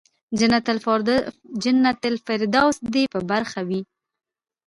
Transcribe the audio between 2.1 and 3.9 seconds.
الفردوس دې په برخه وي.